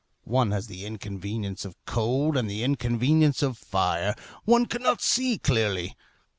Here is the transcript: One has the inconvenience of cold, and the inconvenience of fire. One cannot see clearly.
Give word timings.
One 0.25 0.49
has 0.49 0.65
the 0.65 0.83
inconvenience 0.83 1.63
of 1.63 1.75
cold, 1.85 2.35
and 2.35 2.49
the 2.49 2.63
inconvenience 2.63 3.43
of 3.43 3.55
fire. 3.55 4.15
One 4.45 4.65
cannot 4.65 4.99
see 4.99 5.37
clearly. 5.37 5.95